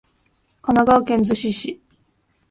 [0.63, 1.79] 神奈川県逗子市